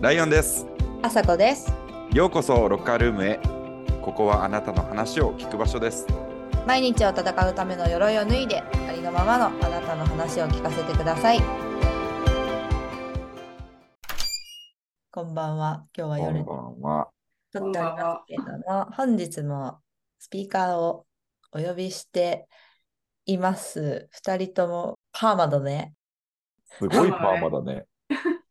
[0.00, 0.64] ライオンです。
[1.02, 1.72] あさこです。
[2.12, 3.40] ようこそロッカールームへ。
[4.00, 6.06] ここはあなたの話を聞く場所です。
[6.68, 11.40] 毎日を戦うための鎧を脱いで、ありのままのあなたの話を聞かせてください。
[15.10, 15.84] こんばんは。
[15.96, 17.08] 今日は夜にこんばんは。
[17.52, 19.78] 撮っておりますけれども、本日も
[20.20, 21.06] スピーカーを
[21.50, 22.46] お呼びして
[23.26, 24.08] います。
[24.12, 25.92] 二人ともパーマだね。
[26.66, 27.87] すごいパーマだね。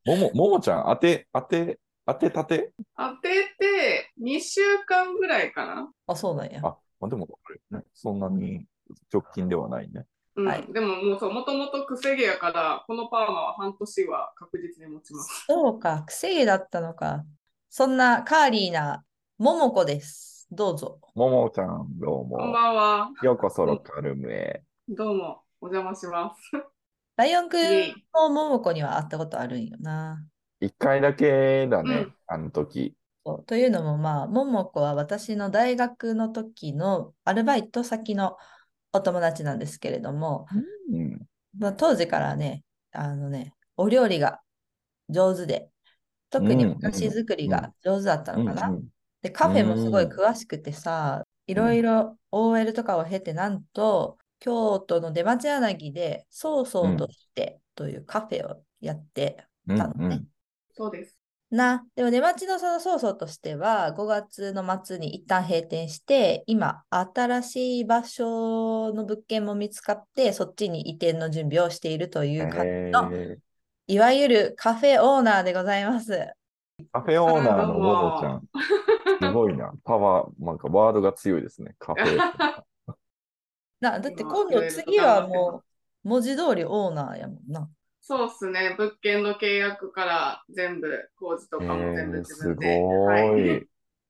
[0.08, 2.72] もも、ももちゃん、当て、当て、当てたて？
[2.96, 5.92] 当てて2週間ぐらいかな。
[6.08, 6.62] あ、そうなんや。
[6.64, 7.28] あ、まあ、でも、
[7.72, 8.66] ね、そんなに
[9.12, 10.06] 直近ではないね。
[10.38, 15.46] うんはいでももうそう、もともとくせ毛やから、このパーマは半年は確実に持ちます。
[15.48, 17.26] そうか、くせ毛だったのか。
[17.70, 19.04] そんなカーリーな
[19.38, 20.48] ももこです。
[20.52, 21.00] どうぞ。
[21.16, 22.54] ももちゃん、どうこんも。
[22.54, 23.10] ばんは。
[23.24, 24.62] ようこそロッカールームへ。
[24.88, 26.77] どうも、お邪魔します。
[27.18, 30.24] ライオンくんもももこには会ったことあるんよな。
[30.60, 32.96] 一回だけだね、うんあの時。
[33.46, 38.38] というのもまあ、ももこは私の大学の時のアルバイト先の
[38.94, 40.46] お友達なんですけれども、
[40.92, 41.28] うん。
[41.58, 44.40] まあ、当時からね、あのね、お料理が
[45.10, 45.70] 上手で、
[46.30, 48.68] 特にうんお菓子作りが上手だったのかな。
[48.70, 48.84] うんうん
[49.24, 60.24] で、カフェもすごいうん詳しくてさ、いろいろ OL とかを経て、なんと、京都の出町柳で、そうそうとしてというカフェをやってうんたのね。
[60.76, 61.18] そうです。
[61.50, 73.38] な、でも出町のそのそうそうとしては、5月の末に一旦閉店して、今、新しい場所の物件も見つかって、そっちに移転の準備をしているという感じの、え
[73.88, 76.12] いわゆるカフェオーナーでございます。
[76.12, 76.28] ー
[76.92, 78.44] カフェオーナーのももちゃん。
[79.22, 79.72] すごいな。
[79.86, 81.76] パワー、なんかワードが強いですね。
[81.80, 82.18] カフェ。
[83.80, 85.64] な、だって今今度次はも
[86.04, 87.70] う文字通りオーナーやもんな。
[88.02, 88.76] そうっすね。
[88.78, 93.62] 物件の契約から全部、工事とかも全部えー、す自分で、ごはいい。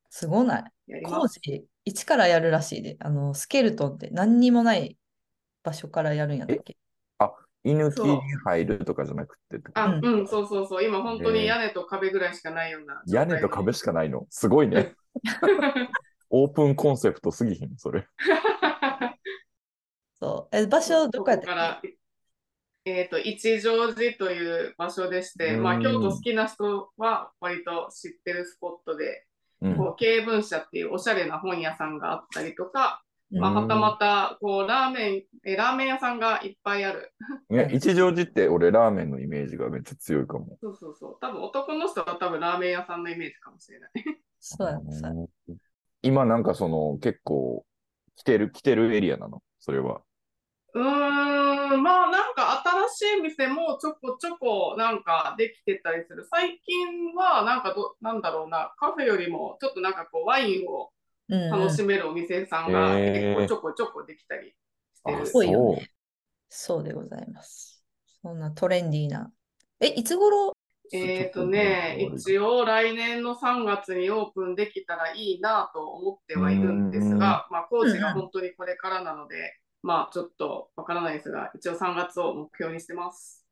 [0.10, 0.64] すごない？
[1.04, 1.40] 工事
[1.84, 2.98] 一からやるらしいで。
[3.00, 4.98] あの、スケルトンって何にもない
[5.64, 6.78] 場所からやるんやったっけ？
[7.64, 10.86] 居抜きそうに入るとかじゃなくてあ、うんうん、そうそうそう。
[10.86, 14.26] 今本当えーに屋根と壁ぐらいしかないような状態屋根と壁しかないの？
[14.30, 14.94] すごいね。
[16.30, 18.08] オープンコンセプトすぎひん、それ。
[20.22, 20.56] そう。
[20.56, 21.82] え、場所どこやったっこから、
[22.86, 29.26] えっと、一乗寺という場所でして、まあ、うん京都好きな人は割と知ってるスポットで、
[29.62, 37.12] うんこう、経文社っていうおしゃれな本屋さんがあったりとか、けまあ、うんはたまた、こう、ラーメン、え、ラーメン屋さんがいっぱいある。
[37.50, 40.58] ね、一乗寺って俺ラーメンのイメージがめっちゃ強いかも。
[40.62, 41.18] そうそうそう。
[41.20, 43.92] 多分男の人は多分ラーメン屋さんのイメージかもしれない。
[44.40, 45.58] そうやそうやうん
[46.04, 47.66] 今なんかその結構
[48.16, 49.42] 来てる、来てるエリアなの？
[49.68, 50.02] それは。
[50.74, 56.26] うーん、まあなんか新しい店もちょこちょこなんかできてたりする。
[56.32, 60.92] 最近はなんかど、なんだろうな、カフェよりもちょっとなんかこうワインを
[61.30, 64.54] 楽しめるお店さんが結構ちょこちょこできたり
[64.96, 65.18] してる。
[65.24, 65.90] あそうよね
[66.50, 67.84] そうでございます。
[68.22, 69.34] そんなトレンディーな。
[69.82, 70.57] え、いつ頃
[70.92, 79.36] えっとね、一応来年の3月にオープンできたらいいなと思ってはいるんですが、まあ工事が本当にこれからなので、
[79.84, 83.46] まあちょっとわからないですが、一応3月を目標にしてます。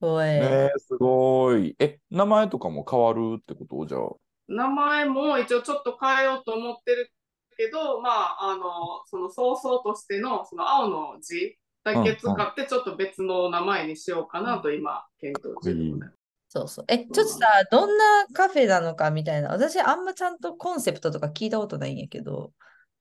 [0.00, 1.76] おい、ねえ、すごい。
[1.78, 3.86] え、名前とかも変わるってこと？
[3.86, 4.00] じゃあ。
[4.48, 7.12] 名前も一応ちょっと変えようと思ってる
[7.56, 8.62] けど、まあ、あの、
[9.06, 16.21] その早々としての、その青の字だけ使って、ちょっと別の名前にしようかなと今、検討中でございます。
[16.54, 16.84] そうそう。
[16.88, 19.48] え、ちょっとさ、どんなカフェなのかみたいな。
[19.48, 22.52] 私、あんまちゃんとコンセプトとか聞いたことないんやけど、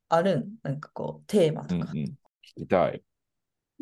[0.08, 0.56] あるん？
[0.64, 1.92] なんかこう、テーマとか。
[1.92, 2.06] うんうん。
[2.58, 3.04] 聞きたい。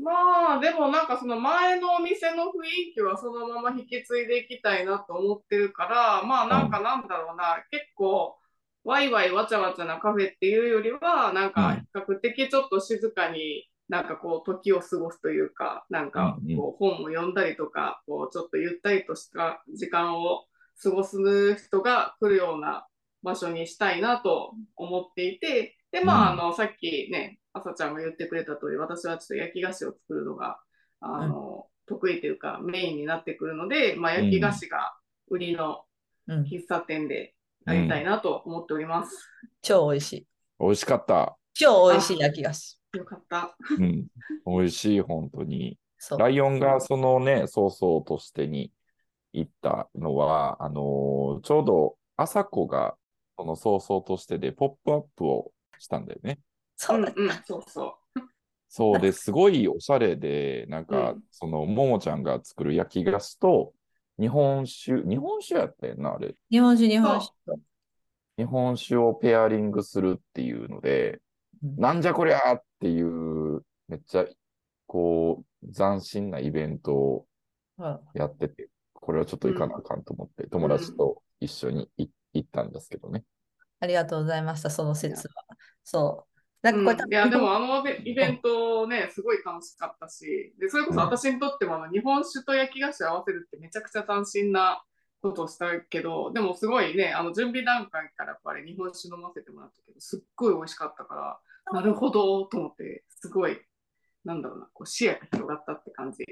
[0.01, 8.39] まあ、でもなんかその前のお店の雰囲気はそのまま引き継いでいきたいなと思ってるから、まあなんかなんだろうな、結構、
[8.83, 20.45] ワイワイわちゃわちゃなカフェっていうよりは、なんか比較的ちょっと静かになんかこう時を過ごすというか、なんかこう本を読んだりとか、こうちょっとゆったりとした時間を
[20.81, 21.17] 過ごす
[21.55, 22.87] 人が来るような
[23.23, 30.59] 場所にしたいなと思っていて、で、まあ、あうんの、さっきね、朝ちゃんが言ってくれた通り、私はちょっと焼き菓子を作るのが、
[31.01, 34.95] あの、得意というかメインになってくるので、まあ、焼き菓子が
[35.27, 35.83] 売りの
[36.27, 36.43] うん。
[36.43, 37.33] 喫茶店で
[37.65, 39.27] やりたいなと思っております。
[39.63, 40.27] 超美味しい。
[40.59, 41.37] 美味しかった。
[41.55, 42.78] 超美味しい焼き菓子。
[42.93, 43.55] よかった。
[43.77, 44.07] うん。
[44.45, 45.77] 美味しい、本当に。
[45.97, 46.19] そう。
[46.19, 48.71] ライオンがそのね、そうそうとしてに
[49.33, 52.95] 行ったのは、あのーちょうど朝子が
[53.37, 56.39] そのそうそうとしてでポップアップをしたんだよね。
[56.75, 57.97] そうだんうん、そうそ
[58.69, 63.73] そうですごいおしゃれで、なんか、うんそのももちゃんが作る焼き菓子と、
[64.19, 66.35] 日本酒、日本酒やったよな、あれ。
[66.51, 67.59] 日本酒、日本酒と。
[68.37, 71.21] 日本酒をペアリングするっていうので、
[71.63, 74.25] うんなんじゃこりゃーっていう、めっちゃ、
[74.87, 77.27] こう、斬新なイベントを
[77.77, 83.25] はやってて、これはちょっと行かなあかんと思って、友達と一緒にい行ったんですけどね。
[83.81, 85.33] ありがとうございました、その説は。
[85.83, 86.39] そう。
[86.61, 94.83] なんかこれ多分うんいや、でもあのイベントね、すごい楽しかったし、で、それこそ私にとってもあの日本酒と焼き菓子を合わせるってめちゃくちゃ斬新な
[95.21, 101.39] ことをしたけど、でもすごいね、あの準備段階からこれ日本酒飲ませてもらったけど、すっごい美味しかったから、
[101.71, 103.59] なるほどと思って、すごい、
[104.23, 106.25] なんだろうな、こう視野が広がったって感じ。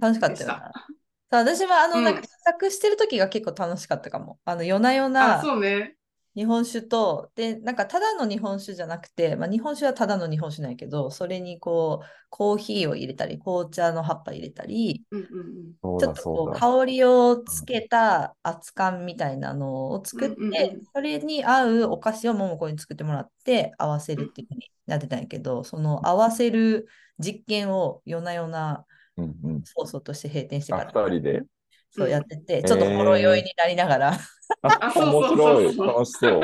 [0.00, 0.72] 楽しかったよな。
[0.74, 4.38] そう私はあの、うんなんか試作してる時が結構楽しかったかも。
[4.44, 5.96] あの夜な夜あ、なそうね。
[6.34, 15.74] 日本酒と、で、なんかただの日本酒じゃなくて、まあ、日本酒はただの日本酒なんやけど、それにこう、コーヒーを入れたり、紅茶の葉っぱ入れたり、うんうんうん。
[15.82, 16.42] そうちょっとだそうだ。
[16.52, 26.86] こう香りをつけた熱燗みたいなのを作って、うんうんうんそれに合うお菓子を桃子に作ってもらって合わせるっていうふうになってたんやけど、その合わせる
[27.18, 28.86] 実験を夜な夜な
[29.16, 29.62] うんうん。
[29.64, 31.42] ソースとして閉店してあ、から二人で？
[31.92, 34.18] そうやってて、んちょっとほろ酔いになりながら、
[34.62, 35.76] あそうそう面白い。
[35.76, 36.40] 楽しそう。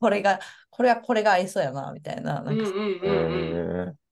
[0.00, 0.40] これが、
[0.72, 2.42] これはこれが合いそうやな、みたいな。
[2.42, 2.64] なんか。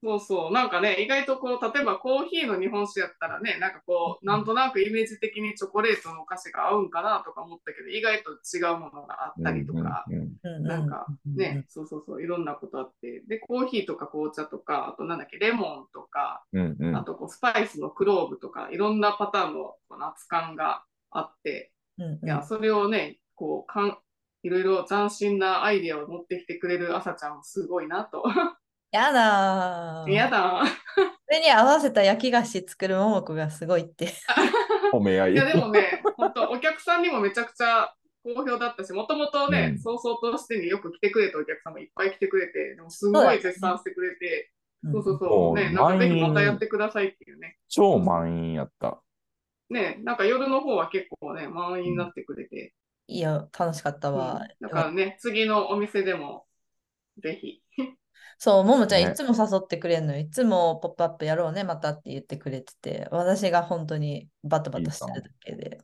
[0.03, 0.53] そうそう。
[0.53, 10.57] なんかね、意外とこう、例えばコーヒーの日本酒やったらね、なんかこう、なんとなくイメージ的にチョコレートのお菓子が合うんかなとか思ったけど、意外と違うものがあったりとか、うんうんうん。
[10.57, 16.97] うんなんかね、そうそうそう、いろんなことあって、で、コーヒーとか紅茶とか、あとなんだっけ、レモンとか、うんうん。
[16.97, 22.27] あとこう、スパイスのクローブとか、いろんなパターンのこう夏感があって、うんうん。
[22.27, 23.99] いや、それをね、こう、かん
[24.43, 28.25] いろいろ斬新なアイデアを持ってきてくれる朝ちゃんもすごいなと。
[28.93, 30.11] やだー。
[30.11, 30.63] やだ。
[30.67, 34.09] それに合わせた焼き菓子作る桃子がすごいって。
[34.93, 35.33] 褒め合い。
[35.33, 37.95] いやでもね、本当お客さんにもめちゃくちゃ
[38.25, 44.51] 好評だったし、もともとね、うん早々としてによく来てくれたお客さんもいっぱい来てくれて、でもすごい絶賛してくれて、
[44.91, 47.59] そうそうもそうう、ね、なんかぜひまたやってくださいっていうね。
[47.69, 49.01] 超満員やった。
[49.69, 52.75] ね、なんか夜の方は結構ね、満員になってくれて、
[53.11, 54.47] いや、楽しかったうんわ。
[54.61, 56.47] だからね、次のお店でも、
[57.19, 57.63] ぜひ。
[58.39, 60.21] そう、ももちゃんねいつも誘ってくれるのよ。
[60.21, 65.79] いつもポップアップやろうね、またって言ってくれてて、私が本当にバタバタしてるだけで。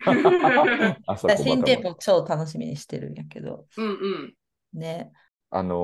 [1.36, 3.92] 新店舗舗超楽しみにしてるんやけど、うんう
[4.26, 4.34] ん。
[4.74, 5.12] ね。
[5.50, 5.74] あの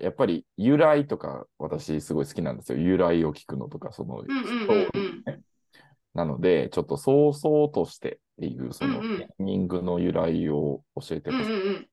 [0.00, 2.78] ーやっぱり由来とか私すごい好きなんですよ。
[2.78, 5.07] 由来を聞くのとか、その、うんうんうんうん。
[6.18, 11.52] なので、ちょっと早々としてっていう、その、うんうんタイミングの由来を教えてうんほしい。
[11.52, 11.88] うんうん。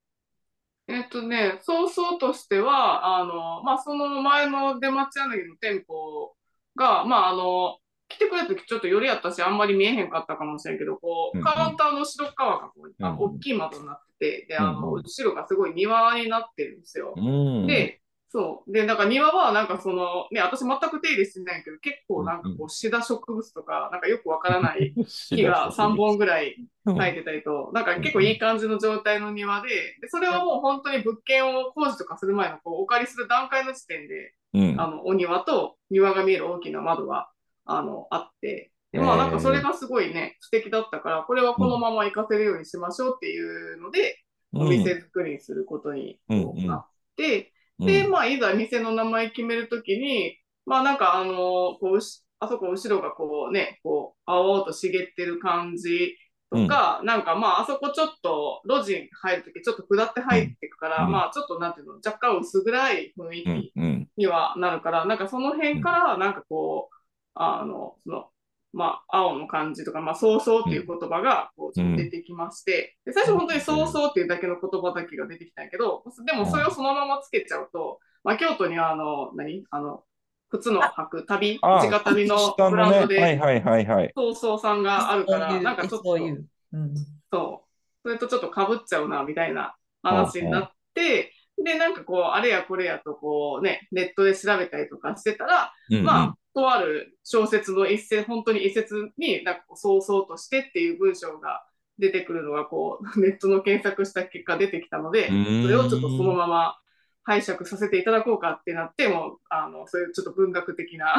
[0.87, 6.33] えっとね、早々としては、あの、まあ、その前の出町柳の店舗
[6.75, 7.77] が、まあ、あの、
[8.07, 17.13] 来てくれた時ちょっと夜やったし、あんまり見えへんかったかもしれんけど、こう、カウンターの後ろ側がこう、あうんうん大きい窓になってて、で、あの、後ろがすごい庭になってるんですよ。
[17.15, 17.67] うん。
[17.67, 18.01] で、
[18.35, 18.71] そう。
[18.71, 24.93] で、なんか庭はなんかその、ね、私全く手入れしてないけど、結構なんかこう、シダ植物とか、なんかよくわからない
[25.31, 29.69] 木が3本ぐらい生えてたりと、なんか結構いい感じの状態の庭で、
[30.01, 34.81] でそれはもう本当に物件を工事とかする前のこうお借りする段階の時点で、うん。
[34.81, 37.29] あの、お庭と庭が見える大きな窓が、
[37.63, 44.19] あの、あって、でまあなんかそれがすごいね、素敵だったから、これはこのまま活かせるようにしましょうっていうので、
[44.53, 47.53] お店作りにすることになって、
[47.83, 51.33] で、まあ、いざ店の名前決めるときに、まあ、なんか、あの、
[51.79, 51.99] こう、
[52.39, 56.15] あそこ後ろがこうね、こう、青々と茂ってる感じ
[56.51, 61.11] とか、なんかまあ、あそこちょっと路地に入るとき、ちょっと下って入っていくから、うん。
[61.11, 63.69] まあ、ちょっとなんていうの、若干薄暗い雰囲うん。
[63.75, 64.09] 気うん。
[64.17, 66.95] にはなるから、なんかその辺から、なんかこう、
[67.35, 68.29] あの、その、
[68.75, 79.63] まあ、青の感じとか、まあ、早々っていう言葉が、こう、出てきまして、で最初本当に早々っていうだけの言葉だけが出てきたんやけど、でもそれをそのままつけちゃうと、まあ、京都には、あの、何？
[79.71, 80.03] あの、
[80.49, 83.17] 靴の履く旅、あ直旅の下ブランドのね。
[83.17, 84.11] はいで、はいはいはい。
[84.13, 86.45] 早々さんがあるから、なんかちょっと、そういう。
[86.73, 86.95] うん。
[87.31, 87.63] そ
[88.03, 88.09] う。
[88.09, 101.65] それとちょっと被っちゃうな、みたいな話になって、で、なんかこう、あれやこれやとこうね、ネットで調べたりとかしてたら、うんうんまあ、とある小説の一節、本当に一節に、なんかこう、早々としてっていう文章が
[101.97, 106.77] 出てくるのが、こう、 ネットの検索した結果出てきたので、うんそれをちょっとそのまま
[107.23, 111.15] 拝借させていただこうかってなって、もう、あの、そういうちょっと文学的な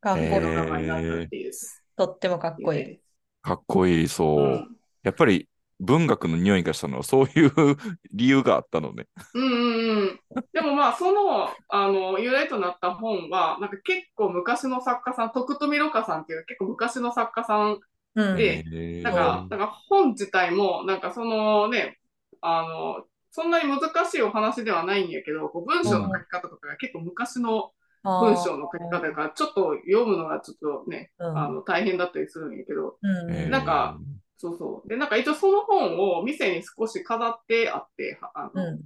[0.00, 0.26] かっこいい。
[0.26, 1.52] へー名前になったっていう。
[1.96, 3.00] とってもかっこいい。
[3.42, 4.40] かっこいい、そう。
[4.40, 5.48] うんやっぱり
[5.78, 7.52] 文学の匂いがしたのはそういう
[8.12, 9.06] 理由があったのね。
[9.34, 10.20] うんうんうん。
[10.52, 17.80] でもまあ、その、あの、由来となった本は、なんか結構昔の作家さん、徳富ろ過さんっていう結構昔の作家さん
[18.14, 18.36] うん。
[18.36, 21.98] でへーなんか、だから本自体も、なんかそのね、
[22.40, 33.98] あの、そんなに難しいお話ではないんやけど、こう文章の書き方とかが結構昔の文章の書き方だから、ちょっと読むのがちょっとね、うんあの大変だったりするんやけど、うんなんか、
[34.38, 34.88] そうそう。
[34.88, 38.80] で、なんか一応その本を店に少し飾ってあって、はあのうん。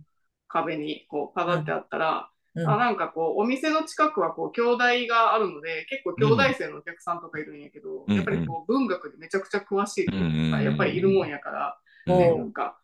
[0.49, 2.69] 壁にこう飾ってあったら、うん。
[2.69, 8.17] あなんかこう、お店の近くはこう、兄弟があるので、結構兄弟生のお客さんとかいるんやけど、うん。
[8.17, 12.19] やっぱりこう、文学でめちゃくちゃ詳しい子うんがやっぱりいるもんやから、うん。
[12.19, 12.77] ね、うんなんか、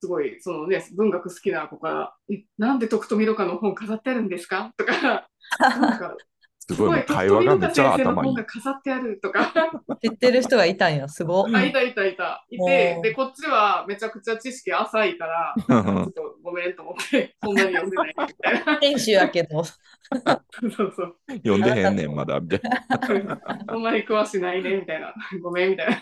[0.00, 4.72] すごい、そのね、文学好きな子から、え、なんで徳富ろ過の本飾ってあるんですか？
[4.76, 6.16] とか、なんか、
[6.70, 8.36] すごい、会話がめっちゃ頭いい。
[8.44, 9.52] 飾ってあるとか、
[10.02, 11.46] 知ってる人がいたんや、すご。
[11.46, 12.44] あ、いたいたいた。
[12.50, 18.80] いおてー、で、こっちはめちゃくちゃ知識浅いから、 ちょっとごめんと思って、そんなに読んでないみたいな。
[18.82, 19.64] 選手やけど。
[19.64, 21.16] そうそう。
[21.28, 22.60] 読んでへんねん、まだ、みたい
[23.24, 23.40] な。
[23.68, 25.14] そんなに詳しないね、みたいな。
[25.42, 25.96] ごめん、みたいな。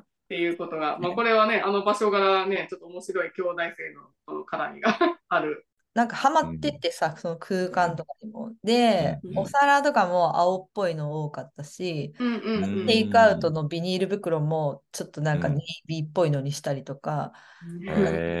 [0.00, 4.98] っていうことが、まあ、これはね、あの場所柄ね、ちょっと面白い兄弟生のこの絡みが
[5.28, 5.66] ある。
[5.94, 8.54] なんかハマってってさ、その空間とかにも。
[8.64, 9.38] で、うん。
[9.38, 12.86] お皿とかも青っぽいの多かったし、うんうんうん。
[12.86, 15.54] テイクアウトのビニール袋もちょっとなんかうん。
[15.56, 17.32] ネイビーっぽいのにしたりとか、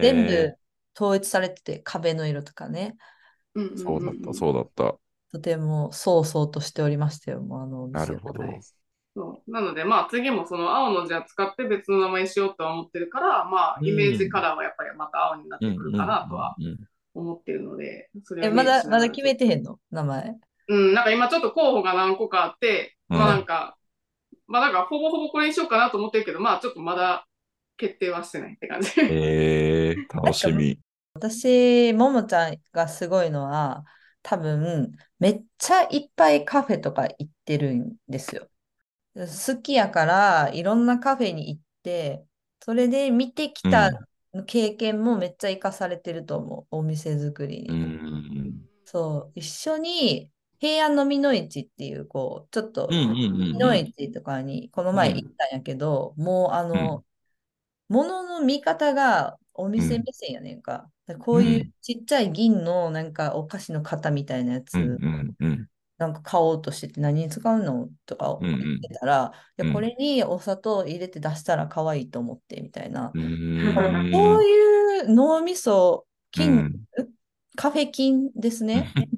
[0.00, 0.58] 全部
[0.96, 2.96] 統一されてて壁の色とかね、
[3.76, 4.98] そうだった、そうだった。
[5.32, 8.44] とてもそうそうとしておりましたよ、もうあのお店なるほど。
[9.14, 9.50] そう。
[9.50, 16.56] なので、まあ次もその青の字を使って別の名前にしようとは思ってるから、まあイメージカラーはやっぱりまた青になってくるかなとは
[17.14, 19.78] 思ってるので、それえ、をまだ、まだ決めてへんの？
[19.90, 20.36] 名前？
[20.68, 23.76] うん、なんか今ちょっと候補が何個かあって、うんまあなんか、
[24.46, 27.26] まあなんかほぼほぼこれにしようかなと思ってるけど、まあちょっとまだ
[27.76, 28.90] 決定はしてないって感じ。
[29.00, 30.78] えー、楽しみ。
[31.14, 33.84] 私、ももちゃんがすごいのは、
[34.22, 38.48] 多分、めっちゃいっぱいカフェとか行ってるんですよ。
[39.14, 42.24] 好きやから、いろんなカフェに行って、
[42.60, 43.90] それで見てきた
[44.46, 47.74] 経験もめっちゃ活かされてると思う、お店作りうに。
[47.74, 48.68] ん。
[48.84, 57.04] そう、一緒に平安の美の市っていう、こう、ちょっと、うんうんうん美の市とかにこの前行ったんやけど、もうあの、
[57.88, 60.90] 物の見方がお店目線やねんか。
[61.20, 65.68] こういうちっちゃい銀のなんかお菓子の型みたいなやつ、うんうんうん。
[66.02, 67.88] なんか買おうとしてて何に使うの？
[68.06, 68.60] とかうんうん。
[68.60, 69.68] 言ってたら、いうん。
[69.68, 73.12] やこれにお砂糖入れて出したら可愛いと思ってみたいな。
[73.14, 74.38] うこん。
[74.38, 76.84] ういう脳みそ、筋、うん。
[77.56, 78.92] カフェ筋ですね。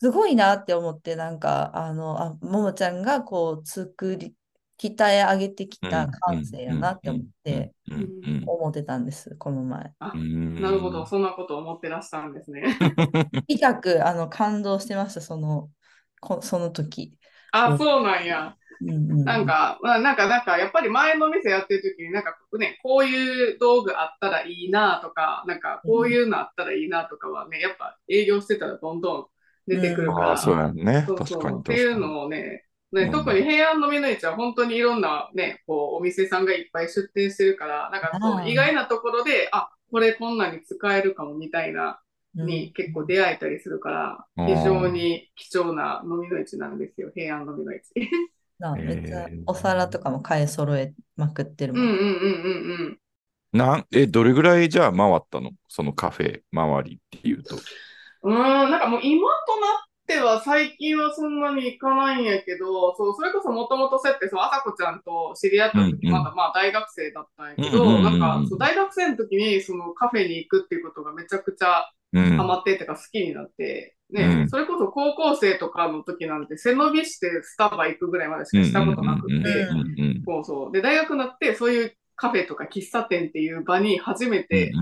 [0.00, 4.34] すごいなって思って、なんか、あの、あ、ももちゃんがこう、作り、
[4.82, 8.04] 鍛え上げてきた感性やなって思って、うんう
[8.40, 9.92] ん思ってたんです、この前。
[10.00, 12.76] なるほど、そんなことを思ってらっしゃるんですね。
[13.46, 15.70] 痛く、あの、感動してました、その、
[16.20, 17.16] こその時。
[17.52, 18.56] あ、そうなんや。
[18.80, 29.26] うんうんなんか、まあ、なんか、なんか、やっぱり前の店やってる時に、なんかね、こういう道具あったらいいなとか、なんか、こういうのあったらいいなとかはね、やっぱ営業してたらどんどん
[29.68, 31.04] 出てくるから、ああ、そうやんね。
[31.06, 31.98] そうそう確かにっていう。
[31.98, 42.00] のをね、ね、うん特に平安の美の市は本当にいろんなね、こう、お店さんがいっぱい出店してるから、なんかそう意外なところで、あ、これこんなに使えるかもみたいな、
[42.36, 47.82] うんに結構出会えたりするから、うん非常に貴重な飲みの市なんですよ、平安の美の市。
[48.58, 51.82] なめっちゃお皿とかも買い揃えまくってるもん。
[51.82, 52.98] うんうんうんうん
[53.52, 53.58] うん。
[53.58, 55.50] なんえ、どれぐらいじゃあ回ったの？
[55.68, 57.56] そのカフェ周りっていうと。
[58.22, 72.36] うーん、なんかもう今となっては最近はそんなに行かないんやけど、そう、それこそもともとそうやって、そう、あさこちゃんと知り合った時、まだまあ大学生だったんやけど、なんかそう大学生の時にそのカフェに行くっていうことがめちゃくちゃうん。
[72.36, 74.48] ハマってってか好きになって、ね、うん。
[74.50, 79.68] それこそ高校生とかの時なんて背伸びしてスタバ行くぐらいまでしかしたことなくうんて、
[80.26, 80.72] そうそう。
[80.72, 84.72] で、大学になってそういうカフェとか喫茶店っていう場に初めて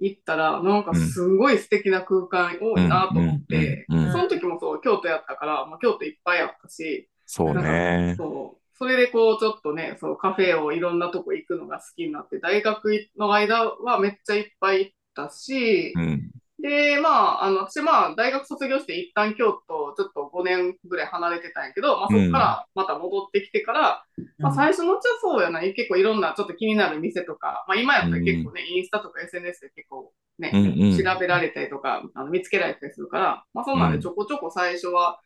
[0.00, 8.14] 行ったら、なんかすごい素敵な空間多いなと思って、その時もそう、京都やったから、まあ、京都いっぱいあったし、そうね。
[8.16, 8.76] そう。
[8.76, 16.30] それでこう、ちょっとね、そう、カフェをいろんなとこ行くのが好きになって、大学の間はめっちゃいっぱい行ったし、うん。
[16.62, 24.04] で、まあ、あの、私、まあ、大学卒業して一旦京都、ちょっと5年ぐらい離れてたんやけど、まあ、そこからまた戻ってきてから、
[24.38, 30.96] まあ、最初のうちはそうやな、結構いろんなちょっと気になる店とか、まあ、今やったら結構ね、インスタとか SNS で結構ね、うんうん。
[30.96, 35.20] 調べられたりとか、あの見つけられたりするから、まあ、そんなんでちょこちょこ最初は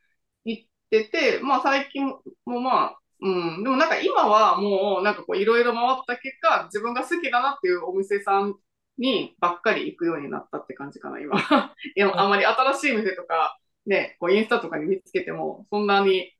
[0.44, 2.06] 行ってて、まあ、最近
[2.44, 3.28] もまあ、う
[3.60, 8.54] ん、でもなんか今はもうなんかこういろいろ回った結果、自分が好きだなっていうお店さん
[8.98, 11.36] にばっかり行くようになったって感じかな、今。
[11.96, 16.32] いや、あまり新しい店とか、ね、こうインスタとかに見つけても、そんなに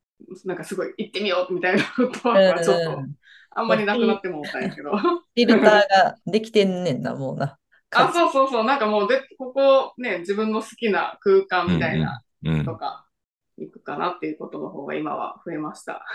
[0.45, 2.99] なんかすごい行ってみようみたいなことはちょっと
[3.51, 4.97] あんまりなくなってもうたんやけど。
[4.97, 7.57] フィルターができてんねんな、もうな。
[7.91, 8.63] あ、そうそうそう。
[8.63, 13.05] なんかもうで、ここね、自分の好きな空間みたいなうんとか、
[13.57, 16.05] 行くかなっていうことの方が今は増えました。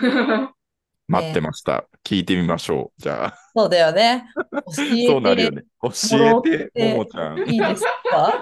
[1.11, 1.87] 待ってました。
[2.05, 3.01] 聞いてみましょう。
[3.01, 4.25] じゃあ、そうだよね。
[4.75, 5.63] 教えそうなるよてね。
[5.81, 5.91] 教
[6.47, 7.39] えて、てももちゃん。
[7.39, 8.41] いいですか？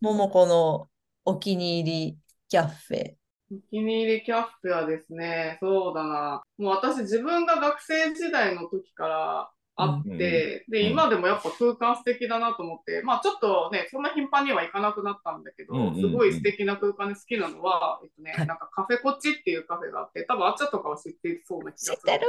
[0.00, 0.88] ももこの
[1.24, 3.14] お気に入りキャッフェ。
[3.52, 6.42] お気に入りキャッフェはですね、そうだな。
[6.56, 21.96] もう私自分が学生時代の時からあって、うんで、うん今でもやっぱ空間素敵だなと思って、まあちょっとね、そんな頻繁には行かなくなったんだけど、うんうんうんすごい素敵な空間で好きなのは、えっとね、はいなんかカフェコチっていうカフェがあって、多分あっちゃとかは知っていそうな気がする。
[21.96, 22.26] 知ってる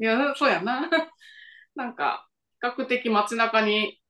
[0.00, 0.90] いや、そうやな。
[1.74, 2.28] なんか、
[2.60, 4.00] 比較的街中に、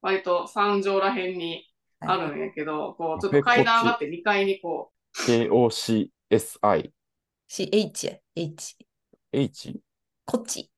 [0.00, 1.66] 割と三条らへんに
[2.00, 6.10] あるんやけど、こう、ちょっと階段上がって2階にこ KOCSI。
[7.48, 8.76] CH や、H。
[9.32, 9.80] H?
[10.24, 10.73] こっち。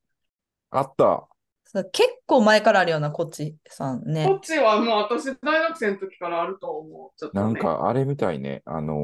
[0.70, 1.28] あった。
[1.64, 4.40] そう結構前からあるような、こっちさんう、こねっ。
[4.40, 7.18] ちはもう私大学生の時からあると思う。
[7.18, 7.42] ちょっとね。
[7.42, 8.62] なんかあれみたいね。
[8.64, 8.94] あの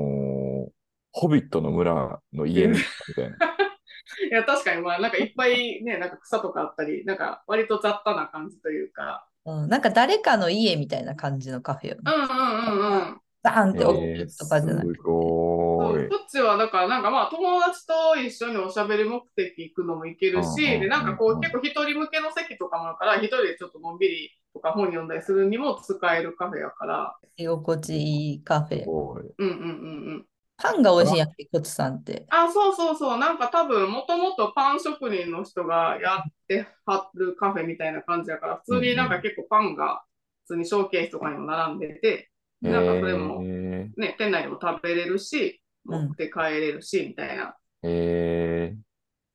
[0.69, 0.71] ー
[1.13, 2.79] ホビットの村の家み
[3.15, 3.37] たいな。
[4.31, 9.29] いや、確かにまあ、なんかいっぱいね、なんか草とかあったり、なんか割と雑多な感じというか。
[9.45, 12.03] うん、なんか誰かの家みたいな感じのカフェよね。
[12.07, 13.22] うんうんうんうん。
[13.43, 14.95] バーンって大きえーいとかじゃなくて。
[14.95, 16.09] すごい。
[16.09, 30.27] こっちはだからなんかまあ友達と一緒におしゃべり目的行くのも行けるし、でなんかこう結構一人向けの席とかもあるから、一人でちょっとのんびりとか本読んだりするにも使えるカフェやから、居心地いいカフェうんうんうんうん。
[30.57, 32.25] パンが美味しいんやっけ、こっちさんって。
[32.29, 40.05] あ、そうそうそう、なんか多分もともとパン職人の人がやってはるカフェみたいな感じやから、普通になんか結構パンが
[40.45, 42.31] 普通にショーケースとかにも並んでて、
[42.71, 47.57] なんかそれもえね、店内でも食べれるし、うん持って帰れるし、みたいな。
[47.83, 48.77] ー、え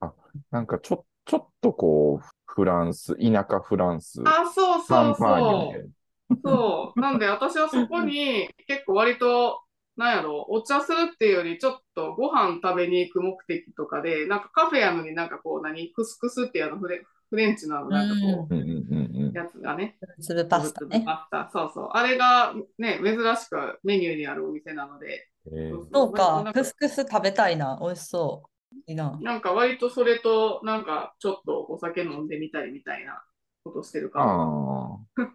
[0.01, 0.13] ー、あ、
[0.49, 6.37] なんかちょ、ちょっとこう、フランス、田舎フランス、あ、そうシそうそう。
[6.43, 6.99] そう。
[6.99, 9.61] なんで私はそこに結構割と、
[9.97, 21.03] なんやろ、お茶するっていうよりちょっとご飯食べに行く目的とかで、なんかカフェやのになんかこう何、クスクスっていうあのフレフレンチのあのなんかこうやつがね、粒パスタね。
[21.05, 21.89] パスタ、そうそう。
[21.91, 27.79] あれがね、珍しくメニューにあるお店なので、えーそうかクスクス食べたいな。
[27.81, 28.75] 美味しそう。
[28.85, 29.17] いいな。
[29.21, 33.23] なんか割とそれとなんかちょっとお酒飲んでみたりみたいな
[33.63, 35.05] ことしてるかも。
[35.17, 35.25] ああ、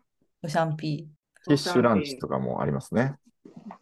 [0.43, 1.09] お シャンピ
[1.45, 3.17] フィッシュランチとかもありますね。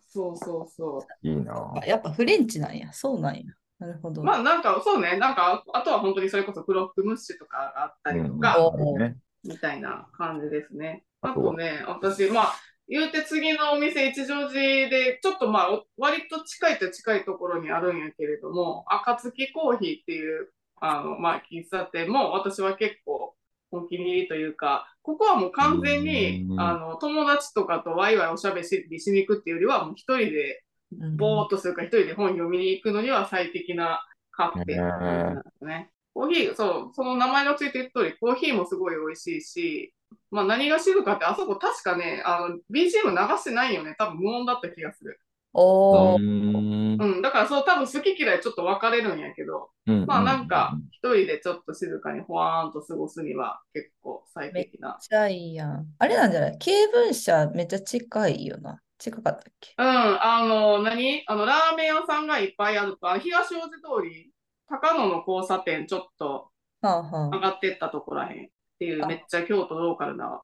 [0.09, 1.29] そうそうそう。
[1.29, 2.93] いいなやっぱフレンチなんや。
[2.93, 3.43] そうなんや。
[3.81, 4.23] なるほど。
[4.23, 11.05] まあなんかそうね、なんかあとは本当にそれこそクロックムッシュとかがあったりとか、おね、みたいな感じですね。
[11.23, 12.55] ああとね、私、まあ、
[12.89, 23.35] 言うて次のお店、一乗寺で、ちょっとまあ、お割と近いと近いところにあるんやけれども、暁コーヒーっていう、あの、まあ、喫茶店も私は結構
[23.71, 26.61] お気に入りというか、ここはもう完全にう、ん。
[26.61, 35.91] あの、友達とかとワイワイおしゃべりしに行くっていうよりは、もう一人で、うんぼーっとするか、一人で本読みに行くのには最適なカフェなんですね。
[36.15, 39.95] コーヒー、そう、その名前がついてる通り、コーヒーもすごい美味しいし、
[40.31, 43.95] まあ何が静かって、あそこ確かね、あの、BGM 流してないよね。
[43.99, 45.21] 多分無音だった気がする。
[45.53, 49.71] おうん、だからそう、多分好き嫌いちょっと分かれるんやけど、
[50.07, 54.89] まあなんか、一人でちょっと静かにほわーんと過ごすには結構最適な。
[54.91, 55.87] めっちゃいいやん。
[55.99, 56.59] あれなんじゃない？
[56.59, 58.81] 経文社めっちゃ近いよな。
[59.01, 59.75] 近かったっけ？
[59.79, 61.25] うん、あの、何？
[61.27, 64.31] あの、ラーメン屋さんがいっぱいあると、あの東大路通り、
[64.69, 66.51] 高野の交差点ちょっと
[66.83, 67.37] はあはあ。
[67.37, 70.43] 上がってったとこらへんっていう、あめっちゃ京都ローカルな。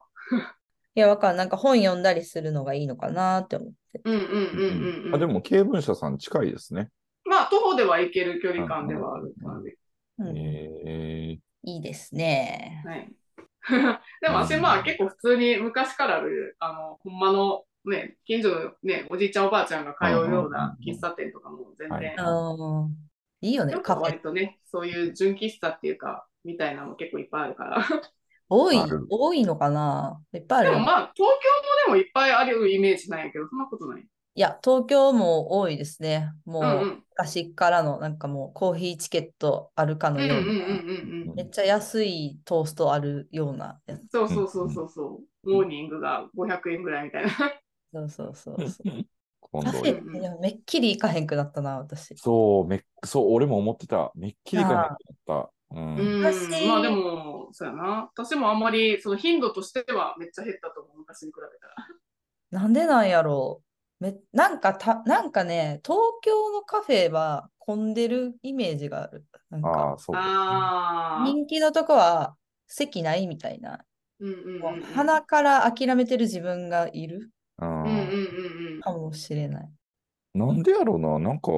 [0.95, 4.01] いや、わかんなんか本読んだりするのがいいのかなって思って。
[4.03, 4.31] うんうんうんう
[5.03, 5.15] ん、うん。
[5.15, 6.89] あ、でも、経文社さん近いですね。
[7.23, 9.69] まあ、徒歩では行ける距離感ではある感じ。
[9.69, 9.77] うん
[10.35, 12.81] えいいですね。
[12.85, 13.11] はい。
[14.21, 22.15] でも私、まあ結構普通に昔からある、あの、ほんまのね、近所のね、おじいちゃんおばあちゃんが通うような喫茶店とかも全はい然、
[23.41, 24.19] いいよねカフェか割。
[24.19, 27.85] とね、そういう純喫茶っていうか、みたいなのも結構いっぱいあるから。
[28.49, 28.77] 多い
[29.09, 30.69] 多いのかないっぱいある。
[30.71, 31.29] でもまあ、東
[31.85, 34.01] 京もでもいっぱいあるイメージなんやけど、そんなことない。
[34.01, 36.31] いや、東京も多いですね。
[36.45, 37.03] もう、うんうん。
[37.09, 41.33] 昔からのなんかもうコーヒーチケットあるかのような、うん。
[41.35, 44.01] めっちゃ安いトーストあるようなやつ。
[44.11, 45.51] そうそうそうそうそう。
[45.51, 47.31] モーニングが500円ぐらいみたいな。
[47.93, 48.87] そうそうそうそう。
[48.89, 49.05] ー、
[49.41, 52.15] 今度カフェってでもめっきり行かへんくなったな、私。
[52.15, 54.11] そう、めっそう、俺も思ってた。
[54.15, 55.51] めっきりかなった。
[55.71, 55.95] うん。
[55.95, 58.09] うん、昔まあでも、そうやな。
[58.13, 61.75] 私もあんまり、その頻度としてはめっちゃ減ったと思う、昔に比べたら。
[62.51, 63.61] なんでなんやろ
[63.99, 69.25] めなんかた、なんかね、東京のカフェは混んでるイメージがある。
[69.49, 70.21] なんあかあ、そうね。
[70.21, 71.25] ああ。
[71.25, 73.83] 人気のとこは席ないみたいな。
[74.19, 74.81] うんうんうん。
[74.81, 77.36] 鼻から諦めてる自分がいるうんうんうんうん
[78.79, 79.71] かもしれない。
[80.33, 81.51] なんでやろうな、なんか、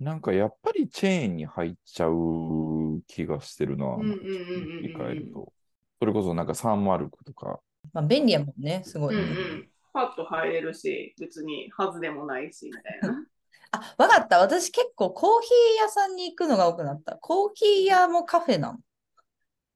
[0.00, 4.04] なんかやっぱりチェーンに入っちゃう気がしてるな、うん。
[4.04, 4.70] うんうんなんかうんうんうん。
[4.76, 5.52] 振り返ると。
[6.00, 7.60] それこそなんかサンマルクとか、
[7.92, 9.38] まあ、便利やもんね、すごうんういね。
[9.56, 9.70] ん。
[9.92, 13.24] パッと入れるし、別にはずでもないし、みたいな。
[13.72, 14.38] あ、わかった。
[14.38, 17.16] 私結構コーヒー屋さんに行くのが多くなった。
[17.16, 18.78] コーヒー屋もカフェなの。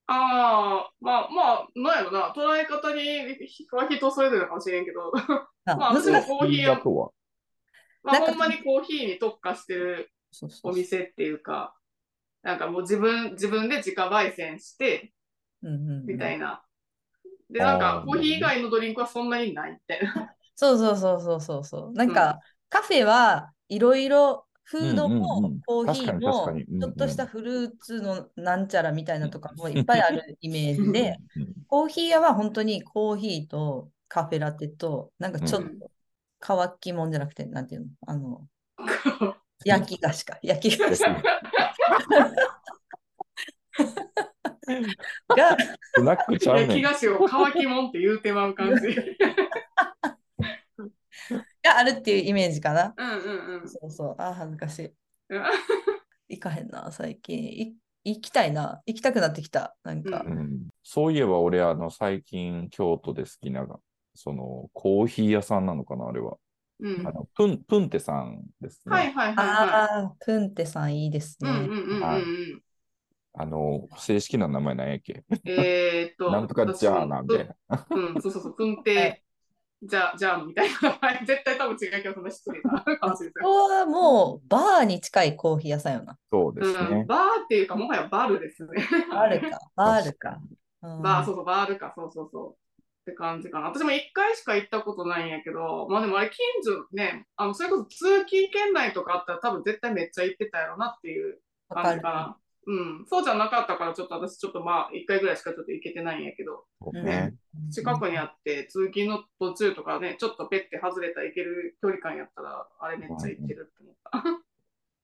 [0.07, 3.01] ああ、まあまあ、なんやろな、捉え方に
[3.73, 5.13] は人それぞれかもしれんけど、
[5.65, 7.11] あ まあ私もコーヒー屋だとは。
[8.03, 10.11] まあほんまにコーヒーに特化してる
[10.63, 11.75] お店っていうか、
[12.43, 15.13] なんかもう自分、自分で自家焙煎して、
[15.63, 16.63] うんうんうんみたいな。
[17.49, 20.35] で、なんかコーヒー以外のドリンクはそんなにないみたいな。
[20.55, 21.93] そうそうそうそうそうそう。
[21.93, 22.39] なんか、
[22.69, 26.51] カフェはいろいろフードもうんコーヒーも
[26.81, 35.91] ちょっとしたフルーツのなんちゃらみたいなとかもいっぱいあるイメージで、うんコーヒー屋は本当にコーヒーとカフェラテと、なんかちょっうんと
[36.39, 37.89] 乾きもんじゃなくて、なんていうの？
[38.07, 38.47] あの、
[39.65, 40.39] 焼き菓子か。
[40.43, 41.03] 焼き菓子。
[45.37, 45.57] が、
[45.97, 46.69] スナックちゃうねん。
[46.69, 48.83] 焼き菓子を乾きもんって言うてまう感じ。
[51.65, 52.95] があるっていうイメージかな。
[52.97, 53.69] うんうんうん。
[53.69, 54.15] そうそう。
[54.19, 54.85] あー、恥ずかしい。
[55.31, 55.43] うん
[56.29, 57.39] 行かへんな、最近。
[57.39, 57.75] い
[58.05, 58.83] 行きたいな。
[58.87, 59.77] 行きたくなってきた。
[59.83, 60.23] なんか。
[60.27, 63.67] ううんそういえば俺、あの、最近京都で好きな、
[64.15, 66.37] その、コーヒー屋さんなのかな、あれは。
[66.81, 68.97] うんあの、プン、プンテさんですね。
[68.97, 71.47] はいはいはいはああ、プンテさんいいですい。
[71.47, 71.69] うんね。
[71.69, 72.63] うんうんうんはいうん。
[73.37, 75.25] あの、正式な名前なんやっけ？
[75.47, 77.55] えーっと、 なんとかジャーなんで。
[77.91, 79.24] うん、そうそうそう、訓定、
[79.83, 83.45] じゃあ、じゃあ、みたいな名前、 絶対多分違うけど、そんな失礼な話ですよ。
[83.45, 86.19] ここはもう、バーに近いコーヒー屋さんよな。
[86.31, 87.05] そうですうん、ね。
[87.07, 88.71] バーっていうか、もはやバルですね。
[89.11, 90.39] バ ールか、バールか。
[90.83, 92.57] うんバー、そうそう、バールか、そうそうそう。
[93.03, 93.69] って感じかな。
[93.69, 102.13] 私も一回しか行ったことないんやけど、まあでもあれ近所ね、あのそれこそ通勤圏内とかあったら多分絶対めっちゃ行ってたやろなっていうわかる感じか。
[102.13, 102.39] な。
[102.67, 107.35] うん、そうじゃなかったからちょっと私ちょっとまあ一回ぐらいしかちょっと行けてないんやけど、ね。
[107.71, 114.45] 近くにあって通勤の途中とかね、ちょっとペッて外れたら行ける距離感やったら、あれめっちゃ行ってるって思った。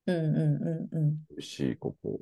[0.07, 1.15] うんうんうんうん。
[1.29, 2.19] 美味しい、ここ。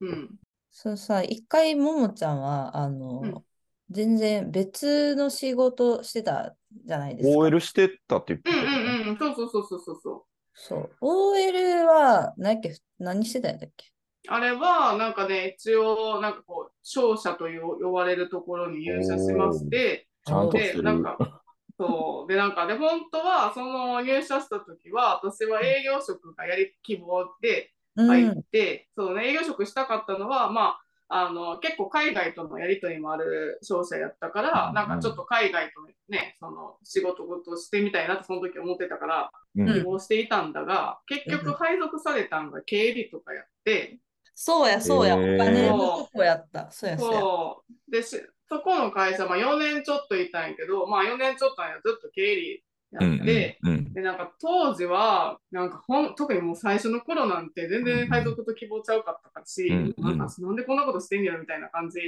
[0.00, 0.30] うん。
[0.70, 3.44] そうさ、一回ももちゃんは、あの、うん
[3.90, 6.54] 全然別の仕事してた
[6.86, 7.36] じゃないですか。
[7.36, 9.02] OL してたって言ってうんたよね。
[9.02, 10.22] うんうん、そうそうそうそうそうそう。
[10.54, 10.90] そう。
[11.00, 13.92] OL は、何やっけ、何してたんだっけ？
[14.28, 20.82] あれは、なんかね、一応、なんかこう、商社という呼ばれるところに入社しまして、ちゃんとしてで、る。
[20.82, 21.42] なんか、
[21.78, 28.06] そう、で、なんか、で、本当は、その入社した時は、私は営業職がやり希望でうん。
[28.06, 30.80] 入って、そうね、営業職したかったのは、まあ、
[31.12, 43.98] あの、結構海外とのやり取りもある商社やったから、うんなんかちょっと海外とね、その仕事ごとしてみたいなってその時思ってたから、うん希望していたんだが、結局配属されたんが経理とかやって、
[44.34, 45.16] そうや、そうや。
[45.16, 46.70] お金のとこやった。
[46.70, 47.20] そうや、そうや。
[47.20, 47.90] そう。
[47.90, 48.16] でし、
[48.48, 62.00] そこの会社、まあ4年ちょっといたんやけど、まあ4年ちょっとやずっと経理やうんって、うんうんで、なんか当時は、なんかほん、特にもう最初の頃なんて全然配属と希望ちゃうかったかし、うんうんなんかなんでこんなことしてんやろみたいな感じ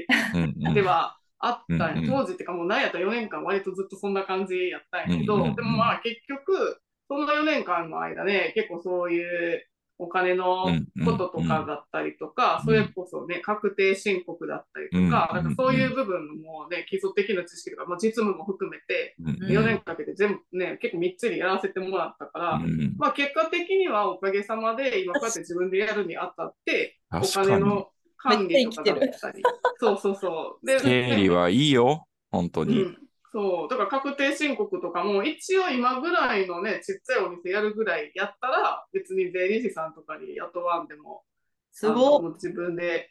[0.75, 1.93] ではあったんや。
[1.93, 9.67] うんうん当時っていうかもうなんやったら4年間割とずっとそんな感じやったんやけど、うんうんうんでもまあ結局、その4年間の間ね、結構そういう
[10.03, 10.67] お金の
[11.05, 12.65] こととかだったりとか、うん。
[12.65, 15.45] それこそね、確定申告だったりとか、うん。
[15.45, 19.29] なんかそういう部分のもうね、基礎的な知識とか、もう実務も含めて、うん。
[19.29, 19.37] うん。
[19.51, 22.95] 4年かけて全部ね、結構みっちりやらせてもらったから、うん。
[22.99, 27.21] まあ結果的にはおかげさまで、今こうやって自分でやるにあたって、お。
[27.21, 29.43] 金の管理とかだったり、
[29.79, 30.67] そうそうそう。
[30.67, 32.83] で経理はいいよ、本当に。
[32.83, 32.99] うん、
[33.33, 41.25] そう、だから確定申告とかも、一応今ぐらいのね、ちっちゃいお店やるぐらいやったら、別に税理士さんとかに雇わんでも、
[41.73, 42.35] すごい。
[42.35, 43.11] 自分で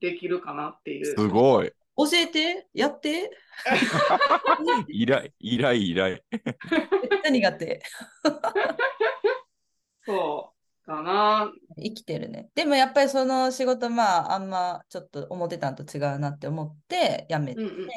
[0.00, 1.04] できるかなっていう。
[1.04, 1.72] すごい。
[1.96, 3.28] 教えて、やって。
[4.88, 6.22] 依頼、依頼、依頼。
[6.30, 7.82] めっちゃ苦手。
[10.06, 11.52] そう、かな。
[11.76, 12.50] 生きてるね。
[12.54, 17.88] でもやっぱりその仕事、まあ、あんまちょっと思ってたんと違うなって思って、辞めて、うんうん。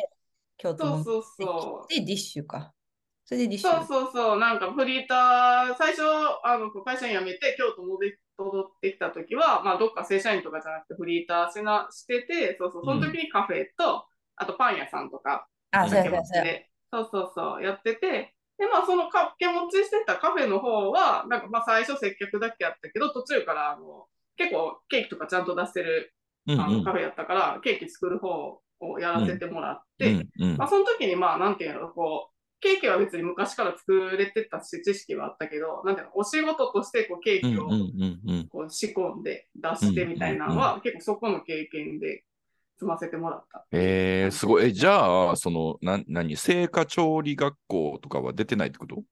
[0.62, 1.94] 京都戻そうそうそう。
[1.94, 2.74] ディッシュか。
[3.26, 3.78] それでディッシュ。
[3.78, 6.04] そうそうそう、なんかフリーター、最初、
[6.44, 16.44] あの会社員辞めて、京都戻ってきたときは、まあ、どっか正社員とかじゃなくて、フリーターしなしてて、そうそう、その時にカフェと、あとパン屋さんとか、あ、そうそうやそう
[16.92, 24.06] そうそうそう、やってて、で、で、まあ、その掛け持ちしてたカフェの方は、なんかまあ最初接客だけやったけど、途中からあの
[24.38, 26.14] 結構ケーキとかちゃんと出してる
[26.48, 26.60] うん。
[26.60, 37.68] あのカフェやったから、ケーキ作る方をやらせてもらって、まあ、その時にまあ、なんていうの、こう、ケーキは別に昔から作れてたし、知識はあったけど、なんていうの、お仕事としてこうケーキを
[38.50, 42.24] こう仕込んで出してみたいなのは、結構そこの経験で
[42.76, 43.66] 積ませてもらった。
[43.72, 44.66] えー、すごい。
[44.66, 49.04] え、じゃあ、その、な、何、製菓調理学校とかは出てないってこと？